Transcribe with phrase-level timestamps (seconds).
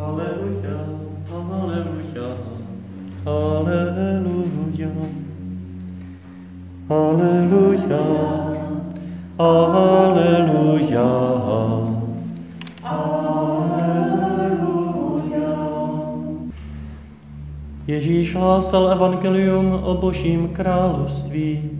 [0.00, 0.80] Aleluja,
[1.28, 2.28] aleluja,
[3.26, 4.88] aleluja.
[6.88, 8.00] Aleluja,
[9.38, 11.08] aleluja.
[17.86, 21.76] Ježíš hlásal evangelium o božím království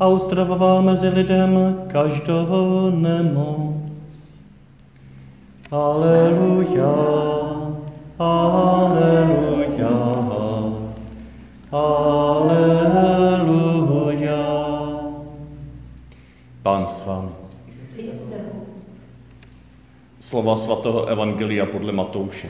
[0.00, 3.87] a uzdravoval mezi lidem každou nemoc.
[5.68, 6.96] Aleluja,
[8.18, 9.96] aleluja,
[11.68, 12.84] aleluja.
[16.64, 17.36] Pán s vámi.
[20.20, 22.48] Slova svatého Evangelia podle Matouše.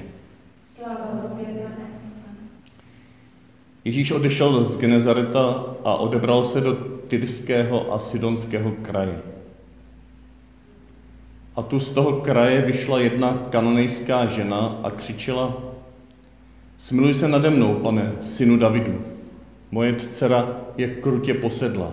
[3.85, 6.75] Ježíš odešel z Genezareta a odebral se do
[7.11, 9.38] Tyrského a Sidonského kraje.
[11.59, 15.57] A tu z toho kraje vyšla jedna kanonejská žena a křičela,
[16.79, 19.03] Smiluj se nade mnou, pane, synu Davidu.
[19.71, 21.93] Moje dcera je krutě posedla.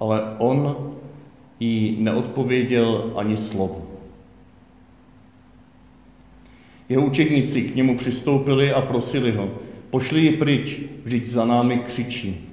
[0.00, 0.90] Ale on
[1.60, 3.86] jí neodpověděl ani slovo.
[6.88, 9.50] Jeho učedníci k němu přistoupili a prosili ho,
[9.90, 12.48] pošli ji pryč, vždyť za námi křičí.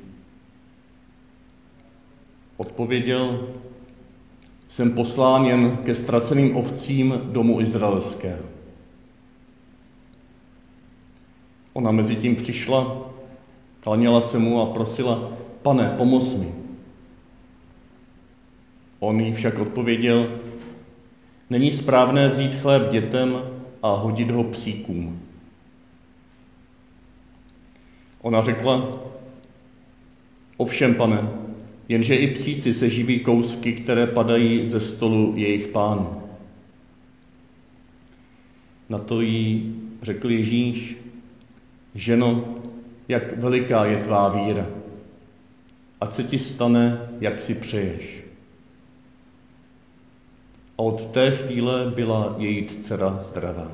[2.57, 3.47] Odpověděl,
[4.71, 8.43] jsem poslán jen ke ztraceným ovcím domu izraelského.
[11.73, 13.09] Ona mezi tím přišla,
[13.79, 16.53] klaněla se mu a prosila, pane, pomoz mi.
[18.99, 20.39] On jí však odpověděl,
[21.49, 23.41] není správné vzít chléb dětem
[23.83, 25.21] a hodit ho psíkům.
[28.21, 28.99] Ona řekla,
[30.57, 31.40] ovšem, pane,
[31.91, 36.23] jenže i psíci se živí kousky, které padají ze stolu jejich pánů.
[38.89, 40.97] Na to jí řekl Ježíš,
[41.95, 42.55] ženo,
[43.07, 44.67] jak veliká je tvá víra,
[46.01, 48.23] ať se ti stane, jak si přeješ.
[50.77, 53.71] A od té chvíle byla její dcera zdravá.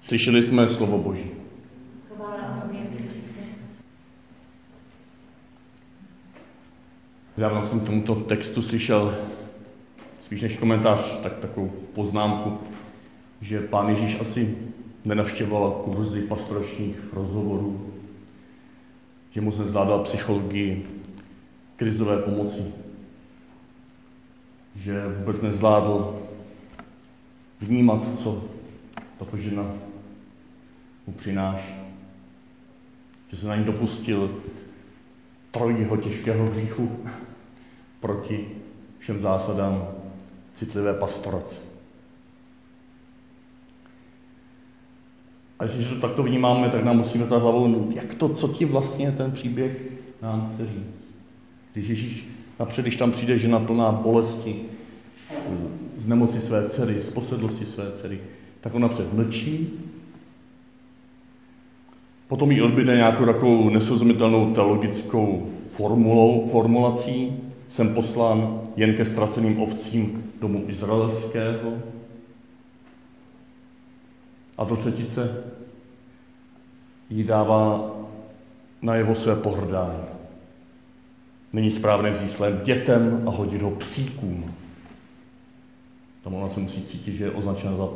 [0.00, 1.41] Slyšeli jsme slovo Boží.
[7.42, 9.18] Dávno jsem tomuto textu slyšel
[10.20, 12.58] spíš než komentář, tak takovou poznámku,
[13.40, 14.56] že pán Ježíš asi
[15.04, 17.92] nenavštěvoval kurzy pastoračních rozhovorů,
[19.30, 20.86] že mu se zvládal psychologii
[21.76, 22.64] krizové pomoci,
[24.74, 26.22] že vůbec nezvládl
[27.60, 28.44] vnímat, co
[29.18, 29.72] tato žena
[31.06, 31.74] mu přináší.
[33.28, 34.42] Že se na ní dopustil
[35.50, 36.98] trojího těžkého hříchu
[38.02, 38.48] proti
[38.98, 39.88] všem zásadám
[40.54, 41.56] citlivé pastorace.
[45.58, 48.64] A když to takto vnímáme, tak nám musíme ta hlavou, no, jak to, co ti
[48.64, 49.82] vlastně ten příběh
[50.22, 51.14] nám chce říct.
[51.72, 52.28] Když Ježíš
[52.60, 54.62] napřed, když tam přijde žena plná bolesti,
[55.98, 58.20] z nemoci své dcery, z posedlosti své dcery,
[58.60, 59.80] tak ona před mlčí,
[62.28, 67.32] potom jí odbyde nějakou takovou nesrozumitelnou teologickou formulou, formulací,
[67.72, 71.72] jsem poslán jen ke ztraceným ovcím domu izraelského.
[74.58, 75.44] A do třetice
[77.10, 77.90] jí dává
[78.82, 80.04] na jeho své pohrdání.
[81.52, 84.54] Není správné vzít chléb dětem a hodit ho psíkům.
[86.24, 87.88] Tam ona se musí cítit, že je označena za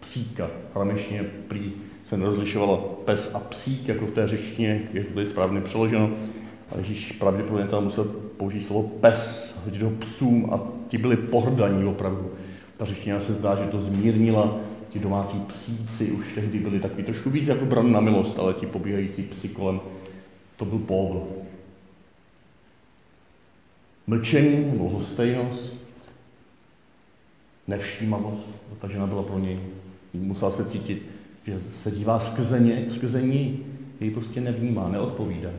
[0.00, 0.50] psíka.
[0.74, 1.72] Hrameštině prý
[2.04, 6.10] se nerozlišovala pes a psík, jako v té řečtině, jak to je správně přeloženo.
[6.74, 8.04] A Ježíš pravděpodobně tam musel
[8.36, 12.30] použít slovo pes, hodit ho psům a ti byli pohrdaní opravdu.
[12.76, 14.56] Ta řečtina se zdá, že to zmírnila,
[14.88, 18.66] ti domácí psíci už tehdy byli takový trošku víc jako bran na milost, ale ti
[18.66, 19.80] pobíhající psi kolem,
[20.56, 21.22] to byl povl.
[24.06, 25.02] Mlčení nebo
[27.68, 28.48] nevšímavost,
[28.80, 29.60] ta žena byla pro něj,
[30.14, 31.02] musela se cítit,
[31.46, 33.64] že se dívá skrze, ně, skrze ní,
[34.00, 35.50] jej prostě nevnímá, neodpovídá.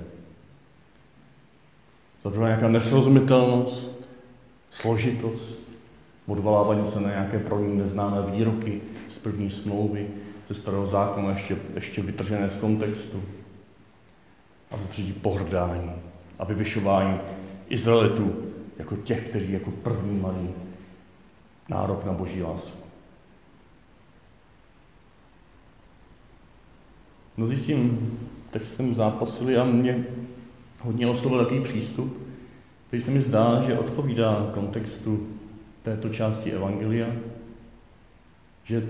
[2.23, 4.09] Za druhé nějaká nesrozumitelnost,
[4.71, 5.59] složitost,
[6.27, 10.07] odvolávání se na nějaké pro ní neznámé výroky z první smlouvy,
[10.47, 13.23] ze starého zákona, ještě, ještě vytržené z kontextu.
[14.71, 15.91] A za třetí pohrdání
[16.39, 17.19] a vyvyšování
[17.69, 18.35] Izraelitů
[18.77, 20.49] jako těch, kteří jako první mají
[21.69, 22.83] nárok na boží lásku.
[27.37, 28.19] Mnozí s tím
[28.51, 30.05] textem zápasili a mě
[30.83, 32.17] hodně oslovil takový přístup,
[32.87, 35.27] který se mi zdá, že odpovídá kontextu
[35.83, 37.07] této části Evangelia,
[38.63, 38.87] že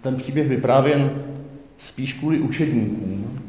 [0.00, 1.24] ten příběh vyprávěn
[1.78, 3.40] spíš kvůli učedníkům,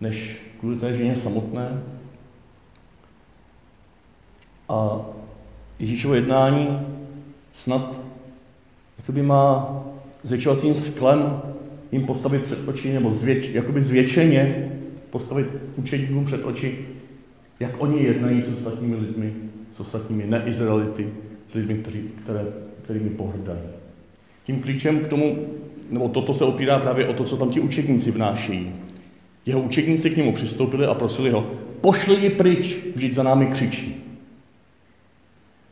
[0.00, 1.82] než kvůli té ženě samotné.
[4.68, 5.00] A
[5.78, 6.80] Ježíšovo jednání
[7.52, 8.00] snad
[8.98, 9.80] jakoby má
[10.22, 11.42] zvětšovacím sklem
[11.92, 14.72] jim postavit před oči, nebo zvěč, jakoby zvětšeně
[15.12, 16.78] postavit učedníkům před oči,
[17.60, 19.32] jak oni jednají s ostatními lidmi,
[19.76, 21.08] s ostatními neizraelity,
[21.48, 22.44] s lidmi, kteří, které,
[22.82, 23.60] kterými pohrdají.
[24.44, 25.46] Tím klíčem k tomu,
[25.90, 28.72] nebo toto se opírá právě o to, co tam ti učedníci vnášejí.
[29.46, 31.50] Jeho učedníci k němu přistoupili a prosili ho,
[31.80, 33.96] pošli ji pryč, vždyť za námi křičí.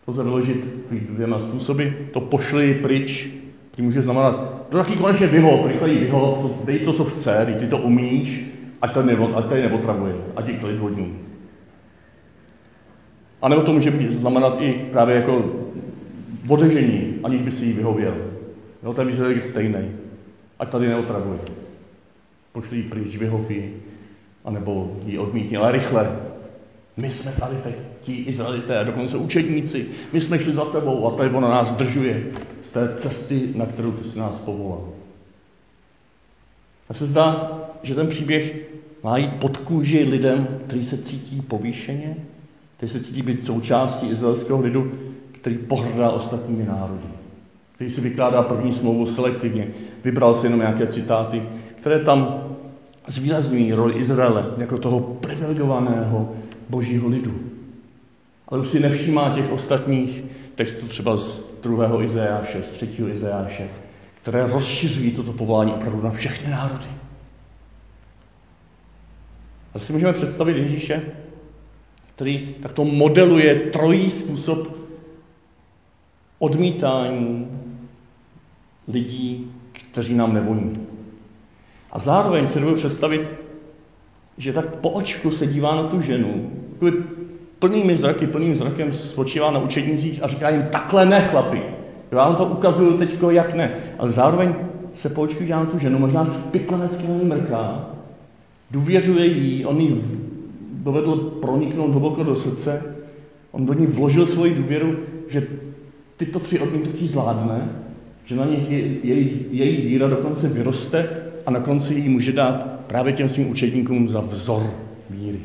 [0.06, 1.84] To se vyložit dvěma způsoby.
[2.12, 3.28] To pošli ji pryč,
[3.76, 7.66] ty může znamenat, to taky konečně vyhov, rychleji vyhov, to, dej to, co chce, ty
[7.66, 8.49] to umíš,
[8.82, 11.18] ať to, nevo, ať to neotravuje, ať je klid vodní.
[13.42, 15.44] A nebo to může být, znamenat i právě jako
[16.48, 18.16] odežení, aniž by si jí vyhověl.
[18.82, 19.90] Jo, ten výsledek je stejný.
[20.58, 21.38] Ať tady neotravuje.
[22.52, 23.82] Pošli ji pryč, vyhov ji,
[24.44, 26.16] anebo ji odmítni, ale rychle.
[26.96, 31.30] My jsme tady teď ti Izraelité, dokonce učedníci, my jsme šli za tebou a tady
[31.30, 32.26] ona nás zdržuje
[32.62, 34.99] z té cesty, na kterou ty si nás povolal.
[36.90, 37.52] Tak se zdá,
[37.82, 38.56] že ten příběh
[39.02, 42.16] má jít pod kůži lidem, kteří se cítí povýšeně,
[42.76, 44.92] kteří se cítí být součástí izraelského lidu,
[45.32, 47.06] který pohrdá ostatními národy,
[47.74, 49.68] který si vykládá první smlouvu selektivně,
[50.04, 51.42] vybral si jenom nějaké citáty,
[51.80, 52.44] které tam
[53.06, 56.32] zvýrazňují roli Izraele jako toho privilegovaného
[56.68, 57.40] božího lidu.
[58.48, 63.68] Ale už si nevšímá těch ostatních textů třeba z druhého Izajáše, z třetího Izajáše,
[64.22, 66.86] které rozšiřují toto povolání opravdu na všechny národy.
[69.74, 71.02] A si můžeme představit Ježíše,
[72.14, 74.76] který takto modeluje trojí způsob
[76.38, 77.48] odmítání
[78.88, 80.86] lidí, kteří nám nevoní.
[81.92, 83.30] A zároveň si dovedu představit,
[84.38, 86.52] že tak po očku se dívá na tu ženu,
[87.58, 91.79] plnými zraky, plným zrakem spočívá na učednicích a říká jim, takhle ne, chlapi.
[92.12, 93.74] Já vám to ukazuju teď, jak ne.
[93.98, 94.54] Ale zároveň
[94.94, 97.86] se po očku dívá na tu ženu, možná spiklenecky na ní mrká,
[98.70, 100.00] důvěřuje jí, on jí
[100.72, 102.82] dovedl proniknout hluboko do srdce,
[103.50, 104.96] on do ní vložil svoji důvěru,
[105.28, 105.46] že
[106.16, 107.68] tyto tři odmítnutí zvládne,
[108.24, 111.08] že na nich je, její, její víra dokonce vyroste
[111.46, 114.62] a na konci jí může dát právě těm svým učedníkům za vzor
[115.10, 115.40] víry,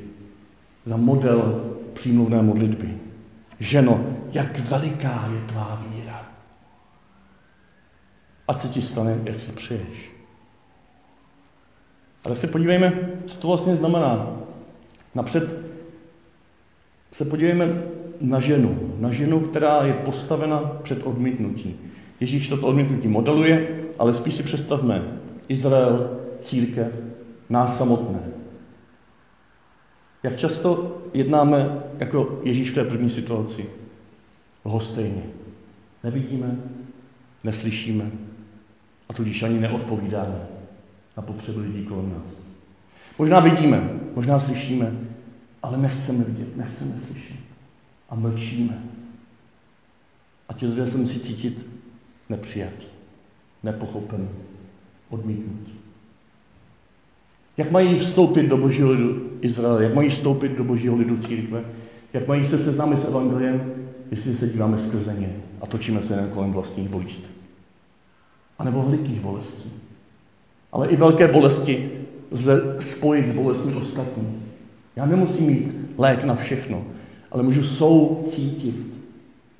[0.85, 1.61] za model
[1.93, 2.89] přímluvné modlitby.
[3.59, 5.94] Ženo, jak veliká je tvá víra.
[8.47, 10.11] Ať se ti stane, jak si přeješ.
[12.23, 14.37] Ale se podívejme, co to vlastně znamená.
[15.15, 15.55] Napřed
[17.11, 17.83] se podívejme
[18.21, 18.95] na ženu.
[18.99, 21.79] Na ženu, která je postavena před odmítnutí.
[22.19, 27.01] Ježíš toto odmítnutí modeluje, ale spíš si představme Izrael, církev,
[27.49, 28.19] nás samotné.
[30.23, 33.69] Jak často jednáme jako Ježíš v té první situaci?
[34.65, 35.23] Lhostejně.
[36.03, 36.57] Nevidíme,
[37.43, 38.11] neslyšíme
[39.09, 40.39] a tudíž ani neodpovídáme
[41.17, 42.35] na potřeby lidí kolem nás.
[43.19, 44.91] Možná vidíme, možná slyšíme,
[45.63, 47.35] ale nechceme vidět, nechceme slyšet.
[48.09, 48.83] A mlčíme.
[50.49, 51.65] A ti lidé se musí cítit
[52.29, 52.87] nepřijatí,
[53.63, 54.29] nepochopení,
[55.09, 55.73] odmítnutí.
[57.57, 61.63] Jak mají vstoupit do božího lidu Izraele, jak mají vstoupit do božího lidu církve,
[62.13, 63.73] jak mají se seznámit s evangeliem,
[64.11, 67.34] jestli se díváme skrze ně a točíme se jen kolem vlastních bolístek.
[68.59, 69.71] A nebo velikých bolestí.
[70.71, 71.91] Ale i velké bolesti
[72.31, 74.41] lze spojit s bolestmi ostatní.
[74.95, 76.83] Já nemusím mít lék na všechno,
[77.31, 78.75] ale můžu soucítit.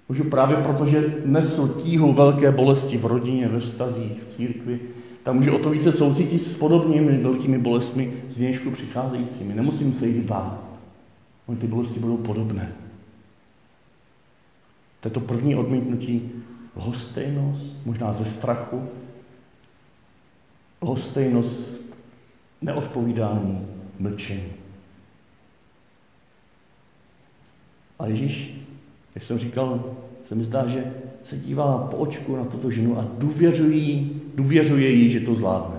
[0.09, 4.79] Můžu právě proto, že nesu tíhu velké bolesti v rodině, ve stazích, v církvi,
[5.23, 9.53] tak můžu o to více soucítit s podobnými velkými bolestmi z vnějšku přicházejícími.
[9.53, 10.63] Nemusím se jich bát.
[11.47, 12.71] Oni ty bolesti budou podobné.
[14.99, 16.31] To je to první odmítnutí
[16.75, 18.89] lhostejnost, možná ze strachu,
[20.81, 21.69] lhostejnost,
[22.61, 23.67] neodpovídání,
[23.99, 24.53] mlčení.
[27.99, 28.61] A Ježíš,
[29.15, 29.83] jak jsem říkal,
[30.23, 34.05] se mi zdá, že se dívá po očku na tuto ženu a důvěřuje,
[34.35, 35.75] důvěřuje jí, že to zvládne.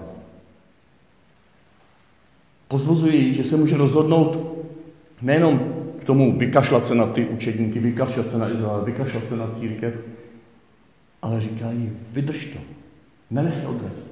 [2.69, 4.57] Pozvozuje jí, že se může rozhodnout
[5.23, 5.59] nejenom
[6.01, 9.95] k tomu vykašlat se na ty učedníky, vykašlat se na Izrael, vykašlat se na církev,
[11.23, 12.59] ale říká jí, vydrž to,
[13.31, 14.07] nenech se odradit.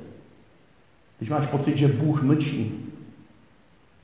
[1.18, 2.72] Když máš pocit, že Bůh mlčí,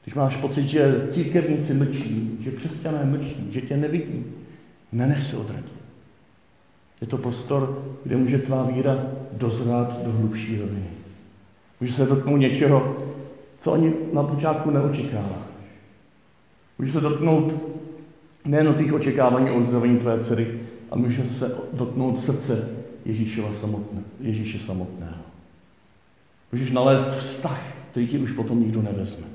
[0.03, 4.25] když máš pocit, že církevníci mlčí, že křesťané mlčí, že tě nevidí,
[4.93, 5.73] nenech se odradit.
[7.01, 10.87] Je to prostor, kde může tvá víra dozrát do hlubší roviny.
[11.81, 12.97] Může se dotknout něčeho,
[13.61, 15.51] co ani na počátku neočekáváš.
[16.79, 17.55] Může se dotknout
[18.45, 24.59] nejen těch očekávání o uzdravení tvé dcery, ale může se dotknout srdce Ježíšova samotné, Ježíše
[24.59, 25.23] samotného.
[26.53, 29.27] Můžeš nalézt vztah, který ti už potom nikdo nevezme.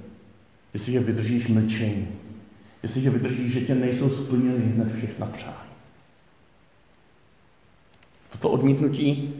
[0.74, 2.07] Jestliže vydržíš mlčení,
[2.84, 5.55] jestliže vydržíš, že tě nejsou splněny hned všechna přání.
[8.29, 9.34] Toto odmítnutí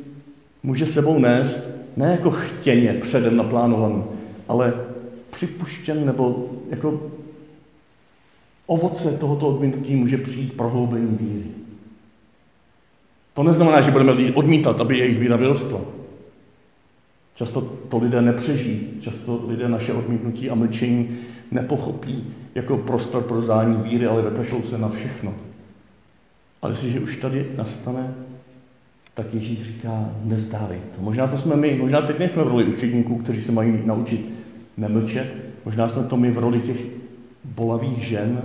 [0.64, 1.68] může sebou nést
[1.98, 4.04] ne jako chtěně předem naplánovaný,
[4.48, 4.74] ale
[5.30, 7.12] připuštěn nebo jako
[8.66, 11.65] ovoce tohoto odmítnutí může přijít prohloubení víry.
[13.36, 15.80] To neznamená, že budeme lidi odmítat, aby jejich víra vyrostla.
[17.36, 21.18] Často to lidé nepřežijí, často lidé naše odmítnutí a mlčení
[21.52, 25.34] nepochopí jako prostor pro zání víry, ale vykašlou se na všechno.
[26.62, 28.14] Ale jestliže už tady nastane,
[29.14, 31.02] tak Ježíš říká, nezdávej to.
[31.02, 34.30] Možná to jsme my, možná teď nejsme v roli učedníků, kteří se mají naučit
[34.78, 36.78] nemlčet, možná jsme to my v roli těch
[37.44, 38.42] bolavých žen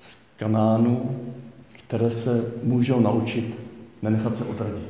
[0.00, 1.16] z Kanánu,
[1.72, 3.54] které se můžou naučit
[4.02, 4.88] nenechat se odradit,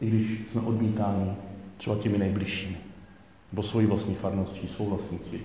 [0.00, 1.32] i když jsme odmítáni
[1.76, 2.76] třeba těmi nejbližšími,
[3.52, 5.40] nebo svojí vlastní farností, svou vlastní církví.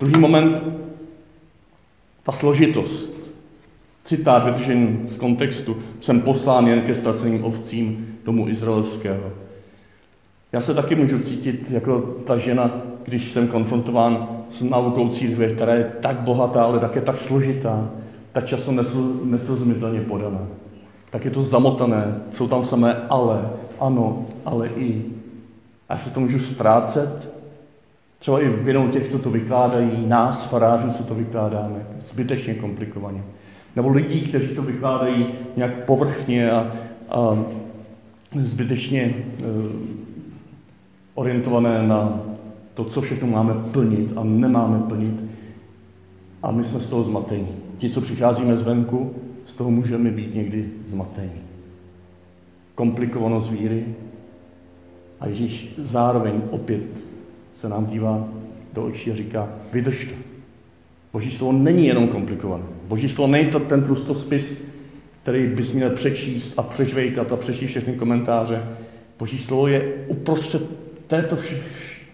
[0.00, 0.62] Druhý moment,
[2.22, 3.16] ta složitost.
[4.04, 5.82] Citát vytržený z kontextu.
[6.00, 9.32] Jsem poslán jen ke ztraceným ovcím domu izraelského.
[10.52, 12.70] Já se taky můžu cítit jako ta žena,
[13.04, 17.90] když jsem konfrontován s naukou církve, která je tak bohatá, ale také tak složitá,
[18.36, 18.72] tak často
[19.24, 20.40] nesrozumitelně podaná.
[21.10, 23.50] Tak je to zamotané, jsou tam samé ale,
[23.80, 25.04] ano, ale i.
[25.88, 27.32] A já se to můžu ztrácet,
[28.18, 33.22] třeba i vinou těch, co to vykládají, nás, farářů, co to vykládáme, zbytečně komplikovaně.
[33.76, 35.26] Nebo lidí, kteří to vykládají
[35.56, 36.72] nějak povrchně a,
[37.10, 37.38] a
[38.34, 39.14] zbytečně e,
[41.14, 42.20] orientované na
[42.74, 45.24] to, co všechno máme plnit a nemáme plnit.
[46.42, 47.65] A my jsme z toho zmatení.
[47.78, 49.14] Ti, co přicházíme zvenku,
[49.46, 51.40] z toho můžeme být někdy zmatení.
[52.74, 53.84] Komplikovanost víry
[55.20, 56.82] a Ježíš zároveň opět
[57.56, 58.28] se nám dívá
[58.72, 60.14] do očí a říká, vydržte.
[61.12, 62.64] Boží slovo není jenom komplikované.
[62.88, 64.64] Boží slovo není to ten spis,
[65.22, 68.64] který bys měl přečíst a přežvejkat a přečíst všechny komentáře.
[69.18, 70.62] Boží slovo je uprostřed
[71.06, 71.62] této, vše,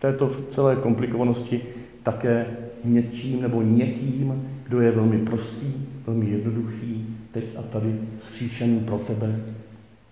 [0.01, 1.61] této celé komplikovanosti
[2.03, 2.47] také
[2.85, 5.67] něčím nebo někým, kdo je velmi prostý,
[6.07, 9.41] velmi jednoduchý, teď a tady stříšený pro tebe,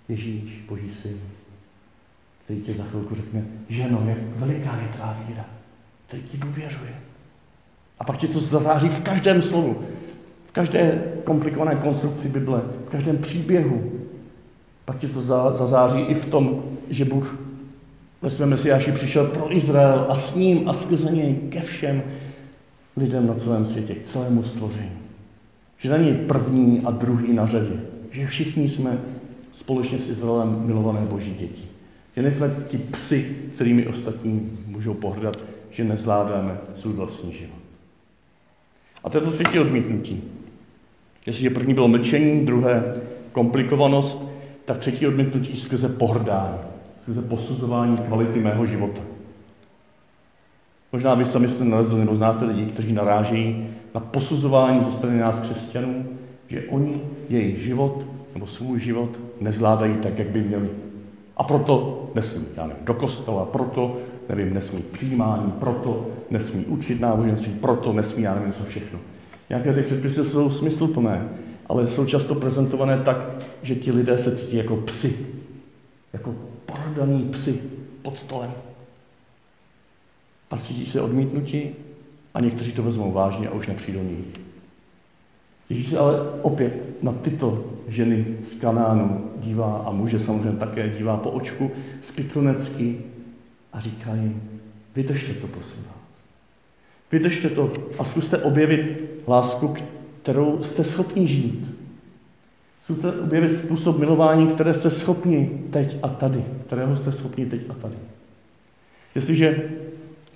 [0.09, 1.17] Ježíš, Boží syn,
[2.45, 5.45] který tě za chvilku řekne, ženo, jak veliká je tvá víra,
[6.07, 6.95] teď ti důvěřuje.
[7.99, 9.83] A pak ti to zazáří v každém slovu,
[10.47, 13.93] v každé komplikované konstrukci Bible, v každém příběhu.
[14.85, 15.23] Pak ti to
[15.53, 17.39] zazáří i v tom, že Bůh
[18.23, 22.03] ve svém Mesiáši přišel pro Izrael a s ním a skrze něj ke všem
[22.97, 24.99] lidem na celém světě, k celému stvoření.
[25.79, 27.81] Že není první a druhý na řadě.
[28.11, 28.99] Že všichni jsme
[29.53, 31.65] společně s Izraelem milované boží děti.
[32.17, 35.39] Že nejsme ti psy, kterými ostatní můžou pohrdat,
[35.71, 37.61] že nezvládáme svůj vlastní život.
[39.05, 40.23] A to je to třetí odmítnutí.
[41.27, 42.95] Jestliže první bylo mlčení, druhé
[43.33, 44.29] komplikovanost,
[44.65, 46.59] tak třetí odmítnutí skrze pohrdání,
[47.03, 49.03] skrze posuzování kvality mého života.
[50.93, 55.39] Možná vy sami jste nalezli nebo znáte lidi, kteří narážejí na posuzování ze strany nás
[55.39, 56.05] křesťanů,
[56.49, 58.05] že oni jejich život
[58.35, 60.69] nebo svůj život nezvládají tak, jak by měli.
[61.37, 63.97] A proto nesmí, já nevím, do kostela, proto,
[64.29, 68.99] nevím, nesmí přijímání, proto nesmí učit náboženství, proto nesmí, já nevím, co všechno.
[69.49, 71.29] Nějaké ty předpisy jsou smysluplné,
[71.67, 73.17] ale jsou často prezentované tak,
[73.63, 75.17] že ti lidé se cítí jako psy,
[76.13, 76.35] jako
[76.67, 77.61] prodaný psy
[78.03, 78.51] pod stolem.
[80.51, 81.71] A cítí se odmítnutí
[82.35, 84.41] a někteří to vezmou vážně a už nepřijdou nikdy.
[85.69, 91.17] Ježíš se ale opět na tyto ženy z Kanánu dívá a muže samozřejmě také dívá
[91.17, 91.71] po očku
[92.03, 92.99] spiklunecky
[93.73, 94.43] a říká jim,
[94.97, 96.01] vydržte to, prosím vás.
[97.13, 99.75] Vydržte to a zkuste objevit lásku,
[100.23, 101.69] kterou jste schopni žít.
[102.85, 106.45] Zkuste objevit způsob milování, které jste schopni teď a tady.
[106.67, 107.97] Kterého jste schopni teď a tady.
[109.15, 109.71] Jestliže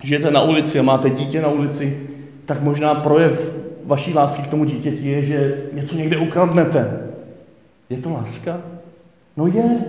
[0.03, 2.07] žijete na ulici a máte dítě na ulici,
[2.45, 7.09] tak možná projev vaší lásky k tomu dítěti je, že něco někde ukradnete.
[7.89, 8.61] Je to láska?
[9.37, 9.85] No je,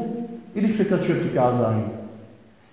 [0.54, 1.84] i když překračuje přikázání.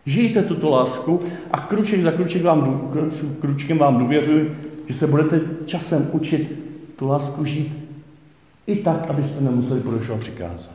[0.06, 1.22] Žijte tuto lásku
[1.52, 2.92] a kruček za kruček vám,
[3.40, 6.60] kručkem vám důvěřuji, že se budete časem učit
[6.96, 7.74] tu lásku žít
[8.68, 10.72] I tak, abyste nemuseli porušovat přikázat.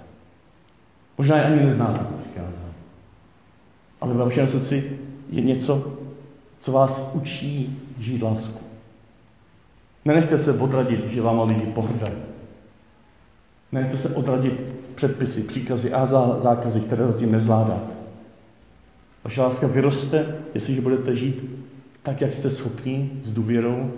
[1.19, 2.75] Možná je ani neznáte to přikázání.
[4.00, 4.99] Ale ve vašem srdci
[5.31, 5.98] je něco,
[6.61, 8.61] co vás učí žít lásku.
[10.05, 12.17] Nenechte se odradit, že vám lidi pohrdají.
[13.73, 14.62] Nenechte se odradit
[14.95, 16.07] předpisy, příkazy a
[16.41, 17.93] zákazy, které zatím nezvládáte.
[19.25, 21.45] Vaše láska vyroste, jestliže budete žít
[22.03, 23.93] tak, jak jste schopni, s důvěrou,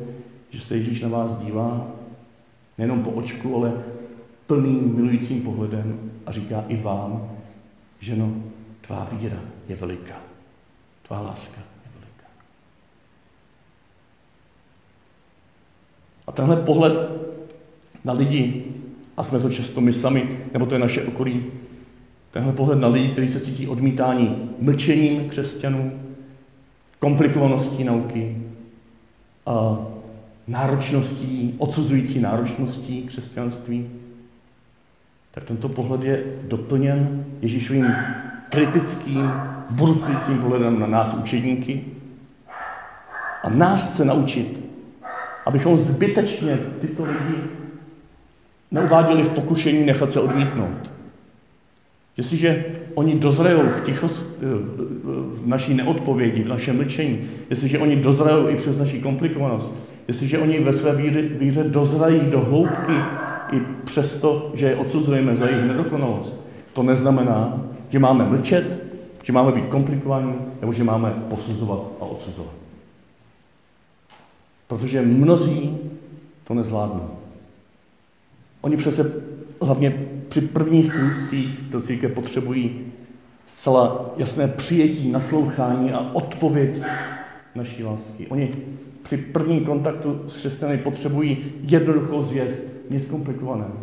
[0.50, 1.86] že se Ježíš na vás dívá,
[2.78, 3.72] nejenom po očku, ale
[4.46, 7.30] plným milujícím pohledem a říká i vám,
[8.00, 8.34] že no,
[8.80, 10.16] tvá víra je veliká,
[11.02, 12.26] tvá láska je veliká.
[16.30, 17.08] A tenhle pohled
[18.04, 18.64] na lidi,
[19.16, 21.44] a jsme to často my sami, nebo to je naše okolí,
[22.30, 25.92] tenhle pohled na lidi, kteří se cítí odmítání mlčením křesťanů,
[26.98, 28.36] komplikovaností nauky
[29.46, 29.78] a
[30.46, 33.90] náročností, odsuzující náročností křesťanství,
[35.30, 37.94] tak tento pohled je doplněn Ježíšovým
[38.50, 39.32] kritickým,
[39.70, 41.84] burcujícím pohledem na nás učedníky
[43.42, 44.69] a nás chce naučit,
[45.50, 47.38] abychom zbytečně tyto lidi
[48.70, 50.90] neuváděli v pokušení nechat se odmítnout.
[52.16, 52.64] Jestliže
[52.94, 53.82] oni dozrajou v,
[55.32, 57.18] v naší neodpovědi, v našem mlčení,
[57.50, 59.74] jestliže oni dozrajou i přes naší komplikovanost,
[60.08, 62.94] jestliže oni ve své víře, víře dozrají do hloubky
[63.52, 68.84] i přesto, že je odsuzujeme za jejich nedokonalost, to neznamená, že máme mlčet,
[69.22, 72.59] že máme být komplikovaní, nebo že máme posuzovat a odsuzovat.
[74.70, 75.78] Protože mnozí
[76.44, 77.10] to nezvládnou.
[78.60, 79.12] Oni přece
[79.62, 82.80] hlavně při prvních krůzcích do církve potřebují
[83.46, 86.82] zcela jasné přijetí, naslouchání a odpověď
[87.54, 88.26] naší lásky.
[88.26, 88.54] Oni
[89.02, 93.76] při prvním kontaktu s křesťany potřebují jednoduchou zvěst, nic komplikovaného.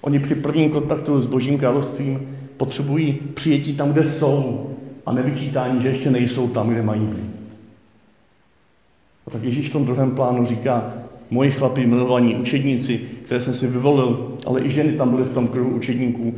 [0.00, 4.70] Oni při prvním kontaktu s Božím královstvím potřebují přijetí tam, kde jsou
[5.06, 7.33] a nevyčítání, že ještě nejsou tam, kde mají být.
[9.26, 10.92] A tak Ježíš v tom druhém plánu říká,
[11.30, 15.48] moji chlapi, milovaní učedníci, které jsem si vyvolil, ale i ženy tam byly v tom
[15.48, 16.34] kruhu učedníků,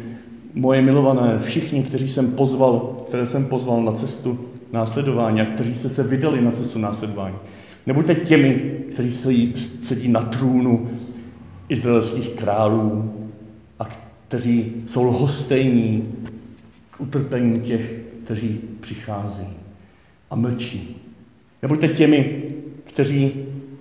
[0.54, 4.38] moje milované, všichni, kteří jsem pozval, které jsem pozval na cestu
[4.72, 7.34] následování a kteří jste se vydali na cestu následování.
[7.86, 9.10] Nebuďte těmi, kteří
[9.82, 10.90] sedí, na trůnu
[11.68, 13.12] izraelských králů
[13.78, 13.88] a
[14.28, 16.12] kteří jsou lhostejní
[16.98, 17.94] utrpení těch,
[18.24, 19.48] kteří přicházejí
[20.30, 20.96] a mlčí.
[21.62, 22.42] Nebuďte těmi,
[22.86, 23.32] kteří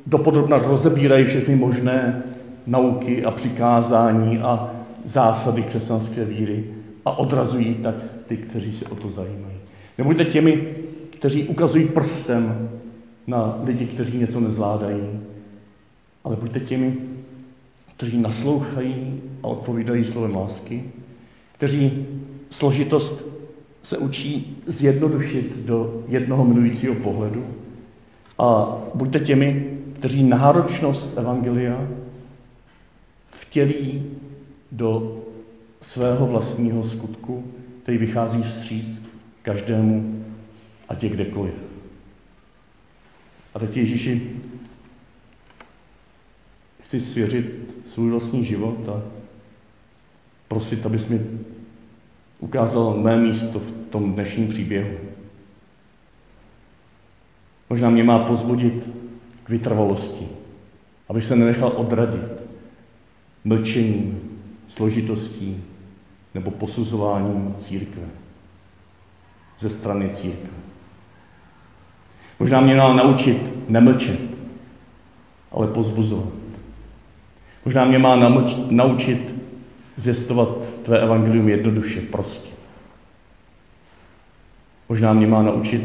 [0.05, 2.23] dopodrobna rozebírají všechny možné
[2.67, 4.71] nauky a přikázání a
[5.05, 6.63] zásady křesťanské víry
[7.05, 7.95] a odrazují tak
[8.27, 9.55] ty, kteří se o to zajímají.
[9.97, 10.75] Nebuďte těmi,
[11.09, 12.69] kteří ukazují prstem
[13.27, 15.01] na lidi, kteří něco nezvládají,
[16.23, 16.97] ale buďte těmi,
[17.97, 20.83] kteří naslouchají a odpovídají slovem lásky,
[21.57, 22.05] kteří
[22.49, 23.25] složitost
[23.83, 27.45] se učí zjednodušit do jednoho milujícího pohledu
[28.37, 31.87] a buďte těmi, kteří náročnost Evangelia
[33.27, 34.03] vtělí
[34.71, 35.21] do
[35.81, 37.51] svého vlastního skutku,
[37.83, 39.01] který vychází vstříc
[39.41, 40.25] každému,
[40.89, 41.53] ať je kdekoliv.
[43.53, 44.31] A teď Ježíši
[46.83, 47.45] chci svěřit
[47.87, 49.01] svůj vlastní život a
[50.47, 51.21] prosit, abys mi
[52.39, 54.97] ukázal mé místo v tom dnešním příběhu.
[57.69, 58.89] Možná mě má pozbudit
[59.43, 60.27] k vytrvalosti,
[61.09, 62.43] abych se nenechal odradit
[63.43, 64.19] mlčením,
[64.67, 65.63] složitostí
[66.33, 68.03] nebo posuzováním církve
[69.59, 70.49] ze strany církve.
[72.39, 74.19] Možná mě má naučit nemlčet,
[75.51, 76.33] ale pozbuzovat.
[77.65, 78.15] Možná mě má
[78.69, 79.35] naučit
[79.97, 80.49] zjistovat
[80.83, 82.49] tvé evangelium jednoduše, prostě.
[84.89, 85.83] Možná mě má naučit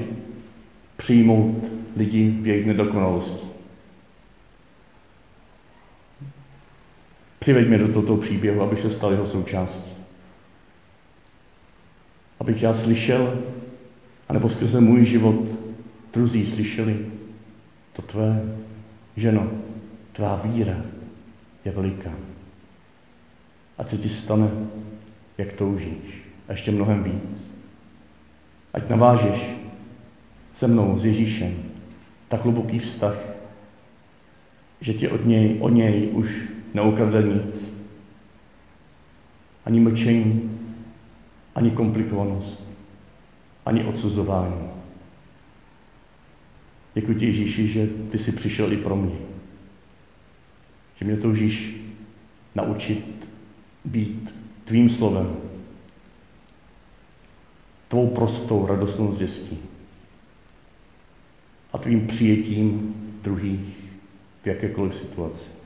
[1.01, 1.65] přijmout
[1.97, 3.47] lidi v jejich nedokonalosti.
[7.39, 9.91] Přiveď mě do tohoto příběhu, abych se stal jeho součástí.
[12.41, 13.43] Abych já slyšel,
[14.29, 15.45] anebo skrze můj život
[16.13, 17.07] druzí slyšeli,
[17.93, 18.57] to tvé,
[19.17, 19.51] ženo,
[20.13, 20.77] tvá víra
[21.65, 22.13] je veliká.
[23.79, 24.51] Ať se ti stane,
[25.39, 26.23] jak toužíš.
[26.49, 27.53] A ještě mnohem víc.
[28.73, 29.60] Ať navážeš
[30.61, 31.55] se mnou, s Ježíšem,
[32.29, 33.17] tak hluboký vztah,
[34.81, 37.81] že ti od něj, o něj už neukrade nic.
[39.65, 40.59] Ani mlčení,
[41.55, 42.69] ani komplikovanost,
[43.67, 44.69] ani odsuzování.
[46.95, 49.17] Děkuji ti, Ježíši, že ty jsi přišel i pro mě.
[50.97, 51.77] Že mě toužíš
[52.55, 53.29] naučit
[53.85, 55.37] být tvým slovem,
[57.89, 59.71] tvou prostou radostnou zvěstí
[61.73, 63.61] a tvým přijetím druhých
[64.43, 65.60] v jakékoliv situaci.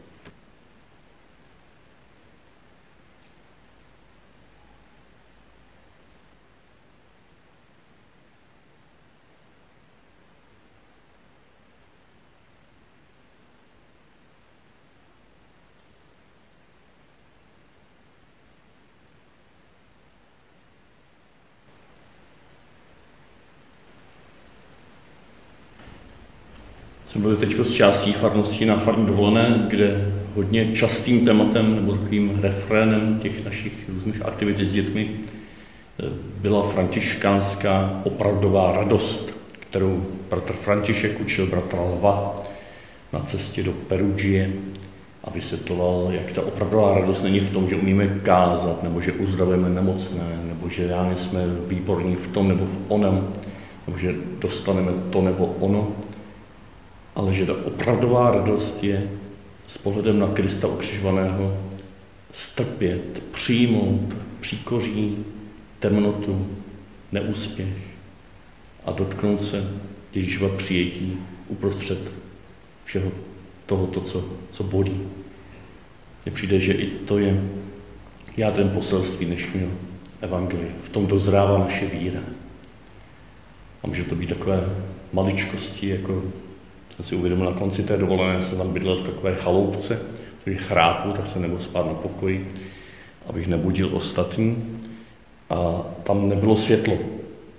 [27.36, 33.44] Teď z částí farnosti na farní dovolené, kde hodně častým tématem nebo takovým refrénem těch
[33.44, 36.04] našich různých aktivit s dětmi eh,
[36.40, 42.36] byla františkánská opravdová radost, kterou bratr František učil bratra Lva
[43.12, 44.52] na cestě do Perugie
[45.24, 49.68] a vysvětloval, jak ta opravdová radost není v tom, že umíme kázat, nebo že uzdravujeme
[49.68, 53.28] nemocné, nebo že já jsme výborní v tom nebo v onem,
[53.86, 55.88] nebo že dostaneme to nebo ono,
[57.14, 59.10] ale že ta opravdová radost je
[59.66, 61.58] s pohledem na Krista ukřižovaného
[62.32, 65.16] strpět, přijmout příkoří,
[65.78, 66.46] temnotu,
[67.12, 67.94] neúspěch
[68.84, 69.70] a dotknout se
[70.14, 71.98] Ježíšova přijetí uprostřed
[72.84, 73.12] všeho
[73.66, 75.00] tohoto, co, co bolí.
[76.24, 77.42] Mně přijde, že i to je
[78.36, 79.68] jádrem poselství dnešního
[80.20, 80.72] evangelia.
[80.84, 82.20] V tom dozrává naše víra.
[83.82, 84.68] A může to být takové
[85.12, 86.22] maličkosti, jako
[86.96, 90.00] jsem si uvědomil na konci té dovolené, jsem tam bydlel v takové chaloupce,
[90.44, 92.48] když chrápu, tak se nemohl spát na pokoji,
[93.26, 94.78] abych nebudil ostatní.
[95.50, 96.98] A tam nebylo světlo.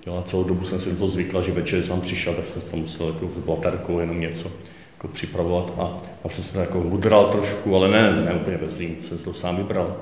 [0.08, 2.62] Jo, a celou dobu jsem si to zvykla, že večer, když jsem přišel, tak jsem
[2.62, 4.52] tam musel jako s baterkou jenom něco
[4.98, 9.20] jako připravovat a pak jsem jako hudral trošku, ale ne, ne úplně bez zím, jsem
[9.20, 9.98] si to sám vybral.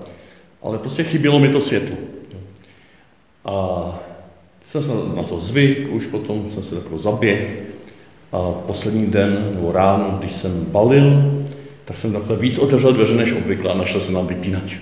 [0.62, 1.96] Ale prostě chybělo mi to světlo.
[2.34, 2.40] Jo.
[3.46, 4.00] A
[4.66, 7.73] jsem se na to zvyk, už potom jsem se takový zaběh,
[8.34, 11.34] a poslední den nebo ráno, když jsem balil,
[11.86, 14.76] tak jsem takhle víc otevřel dveře než obvykle a našel jsem tam vypínač.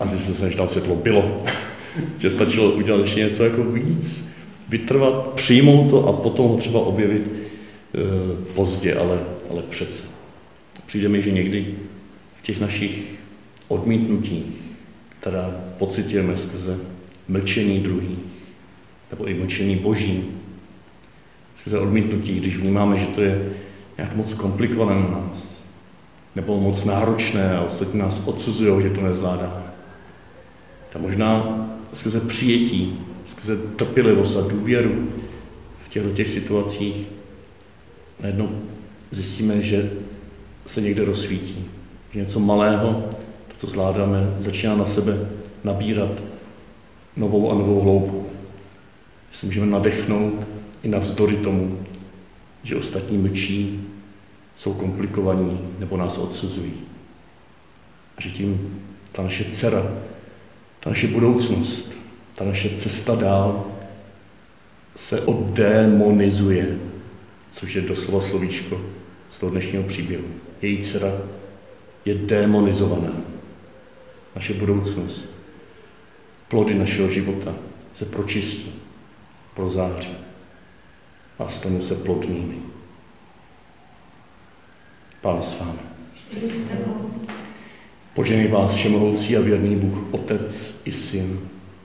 [0.00, 1.42] A zjistil jsem, že tam světlo bylo.
[2.18, 4.30] že stačilo udělat ještě něco jako víc,
[4.68, 9.18] vytrvat, přijmout to a potom ho třeba objevit e, pozdě, ale,
[9.50, 10.02] ale přece.
[10.86, 11.66] Přijde mi, že někdy
[12.38, 13.02] v těch našich
[13.68, 14.44] odmítnutích,
[15.20, 16.78] která pocitujeme skrze
[17.28, 18.18] mlčení druhých,
[19.10, 20.24] nebo i mlčení boží,
[21.60, 23.52] skrze odmítnutí, když vnímáme, že to je
[23.96, 25.48] nějak moc komplikované na nás,
[26.36, 29.62] nebo moc náročné a ostatní nás odsuzují, že to nezvládáme.
[30.92, 31.58] Tak možná
[31.92, 35.08] skrze přijetí, skrze trpělivost a důvěru
[35.80, 37.06] v těchto těch situacích
[38.20, 38.48] najednou
[39.10, 39.90] zjistíme, že
[40.66, 41.64] se někde rozsvítí.
[42.12, 43.10] Že něco malého,
[43.48, 45.18] to, co zvládáme, začíná na sebe
[45.64, 46.22] nabírat
[47.16, 48.26] novou a novou hloubku.
[49.32, 51.78] Že se můžeme nadechnout i navzdory tomu,
[52.62, 53.88] že ostatní mlčí,
[54.56, 56.72] jsou komplikovaní nebo nás odsuzují.
[58.16, 58.80] A že tím
[59.12, 59.92] ta naše dcera,
[60.80, 61.92] ta naše budoucnost,
[62.34, 63.66] ta naše cesta dál
[64.94, 66.78] se oddemonizuje,
[67.52, 68.80] což je doslova slovíčko
[69.30, 70.24] z toho dnešního příběhu.
[70.62, 71.12] Její dcera
[72.04, 73.12] je demonizovaná.
[74.34, 75.34] Naše budoucnost,
[76.48, 77.54] plody našeho života
[77.94, 78.72] se pročistí,
[79.54, 80.27] prozáří
[81.38, 82.56] a stane se plodnými.
[85.20, 85.78] Pán s vámi.
[88.14, 91.40] Požený vás všemohoucí a věrný Bůh, Otec i Syn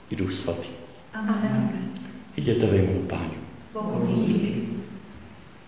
[0.10, 0.70] i Duch Svatý.
[1.14, 1.92] Amen.
[2.38, 3.38] Jděte ve jménu Páně.
[3.74, 4.73] Bohu díky.